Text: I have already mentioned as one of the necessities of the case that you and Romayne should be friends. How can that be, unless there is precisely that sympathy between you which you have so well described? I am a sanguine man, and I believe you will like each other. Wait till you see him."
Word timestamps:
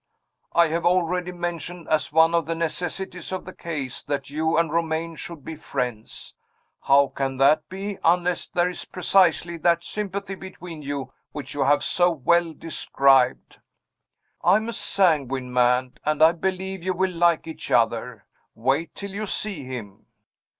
I 0.53 0.69
have 0.69 0.83
already 0.83 1.31
mentioned 1.31 1.87
as 1.87 2.11
one 2.11 2.33
of 2.33 2.47
the 2.47 2.55
necessities 2.55 3.31
of 3.31 3.45
the 3.45 3.53
case 3.53 4.01
that 4.01 4.31
you 4.31 4.57
and 4.57 4.71
Romayne 4.71 5.15
should 5.15 5.45
be 5.45 5.53
friends. 5.55 6.33
How 6.85 7.09
can 7.09 7.37
that 7.37 7.69
be, 7.69 7.99
unless 8.03 8.47
there 8.47 8.67
is 8.67 8.83
precisely 8.83 9.57
that 9.57 9.83
sympathy 9.83 10.33
between 10.33 10.81
you 10.81 11.13
which 11.33 11.53
you 11.53 11.65
have 11.65 11.83
so 11.83 12.09
well 12.09 12.51
described? 12.51 13.59
I 14.43 14.55
am 14.55 14.69
a 14.69 14.73
sanguine 14.73 15.53
man, 15.53 15.93
and 16.03 16.23
I 16.23 16.31
believe 16.31 16.83
you 16.83 16.95
will 16.95 17.13
like 17.13 17.45
each 17.45 17.69
other. 17.69 18.25
Wait 18.55 18.95
till 18.95 19.11
you 19.11 19.27
see 19.27 19.65
him." 19.65 20.07